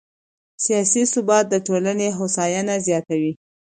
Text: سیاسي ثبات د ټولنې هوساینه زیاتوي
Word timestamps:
سیاسي 0.65 1.03
ثبات 1.13 1.45
د 1.49 1.55
ټولنې 1.67 2.07
هوساینه 2.19 2.75
زیاتوي 2.87 3.33